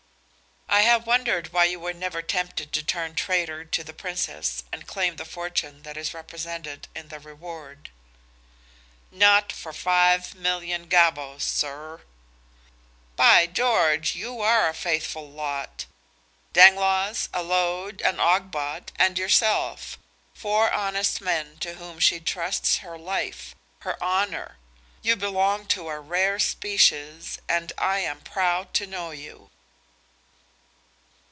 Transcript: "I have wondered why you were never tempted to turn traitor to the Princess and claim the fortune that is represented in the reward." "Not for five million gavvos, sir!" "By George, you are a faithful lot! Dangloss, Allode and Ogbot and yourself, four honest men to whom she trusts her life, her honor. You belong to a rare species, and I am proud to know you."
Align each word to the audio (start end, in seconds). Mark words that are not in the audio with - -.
"I 0.73 0.83
have 0.83 1.05
wondered 1.05 1.51
why 1.51 1.65
you 1.65 1.81
were 1.81 1.93
never 1.93 2.21
tempted 2.21 2.71
to 2.71 2.81
turn 2.81 3.13
traitor 3.13 3.65
to 3.65 3.83
the 3.83 3.91
Princess 3.93 4.63
and 4.71 4.87
claim 4.87 5.17
the 5.17 5.25
fortune 5.25 5.83
that 5.83 5.97
is 5.97 6.13
represented 6.13 6.87
in 6.95 7.09
the 7.09 7.19
reward." 7.19 7.89
"Not 9.11 9.51
for 9.51 9.73
five 9.73 10.33
million 10.33 10.87
gavvos, 10.87 11.41
sir!" 11.43 12.03
"By 13.17 13.47
George, 13.47 14.15
you 14.15 14.39
are 14.39 14.69
a 14.69 14.73
faithful 14.73 15.29
lot! 15.29 15.85
Dangloss, 16.53 17.27
Allode 17.33 18.01
and 18.01 18.19
Ogbot 18.21 18.93
and 18.95 19.17
yourself, 19.19 19.97
four 20.33 20.71
honest 20.71 21.19
men 21.19 21.57
to 21.59 21.73
whom 21.75 21.99
she 21.99 22.21
trusts 22.21 22.77
her 22.77 22.97
life, 22.97 23.55
her 23.81 24.01
honor. 24.01 24.57
You 25.01 25.17
belong 25.17 25.65
to 25.67 25.89
a 25.89 25.99
rare 25.99 26.39
species, 26.39 27.39
and 27.49 27.73
I 27.77 27.99
am 27.99 28.21
proud 28.21 28.73
to 28.75 28.87
know 28.87 29.11
you." 29.11 29.49